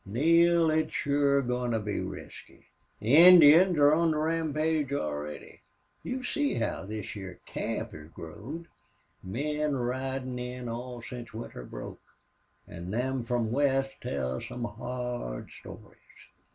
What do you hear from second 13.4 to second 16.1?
west tell some hard stories."